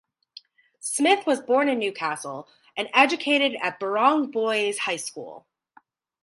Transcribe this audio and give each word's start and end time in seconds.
Smith 0.79 1.27
was 1.27 1.41
born 1.41 1.69
in 1.69 1.77
Newcastle 1.77 2.47
and 2.75 2.89
educated 2.91 3.53
at 3.61 3.79
Birrong 3.79 4.31
Boys 4.31 4.79
High 4.79 4.95
School. 4.97 5.45